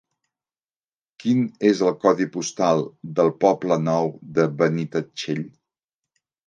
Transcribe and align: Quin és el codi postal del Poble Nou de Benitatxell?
Quin 1.23 1.43
és 1.71 1.83
el 1.89 1.93
codi 2.05 2.27
postal 2.37 2.83
del 3.21 3.31
Poble 3.45 3.81
Nou 3.87 4.13
de 4.39 4.49
Benitatxell? 4.63 5.49